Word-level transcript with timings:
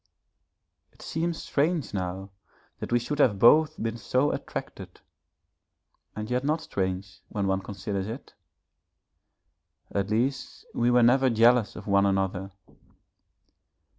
It 0.93 1.03
seems 1.03 1.43
strange 1.43 1.93
now 1.93 2.31
that 2.79 2.91
we 2.91 2.97
should 2.97 3.19
have 3.19 3.37
both 3.37 3.79
been 3.79 3.97
so 3.97 4.31
attracted, 4.31 4.99
and 6.15 6.27
yet 6.27 6.43
not 6.43 6.61
strange 6.61 7.21
when 7.29 7.45
one 7.45 7.61
considers 7.61 8.07
it. 8.07 8.33
At 9.91 10.09
least 10.09 10.65
we 10.73 10.89
were 10.89 11.03
never 11.03 11.29
jealous 11.29 11.75
of 11.75 11.85
one 11.85 12.07
another. 12.07 12.49